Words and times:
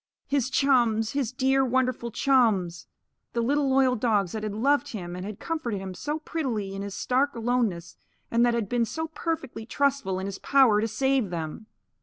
His 0.25 0.49
chums! 0.49 1.11
His 1.11 1.31
dear, 1.31 1.63
wonderful 1.63 2.09
chums! 2.09 2.87
The 3.33 3.41
little 3.41 3.69
loyal 3.69 3.95
dogs 3.95 4.31
that 4.31 4.41
had 4.41 4.55
loved 4.55 4.93
him 4.93 5.15
and 5.15 5.23
had 5.23 5.39
comforted 5.39 5.79
him 5.79 5.93
so 5.93 6.17
prettily 6.17 6.73
in 6.73 6.81
his 6.81 6.95
stark 6.95 7.35
aloneness 7.35 7.97
and 8.31 8.43
that 8.43 8.55
had 8.55 8.67
been 8.67 8.85
so 8.85 9.09
perfectly 9.09 9.67
trustful 9.67 10.17
in 10.17 10.25
his 10.25 10.39
power 10.39 10.81
to 10.81 10.87
save 10.87 11.29
them! 11.29 11.67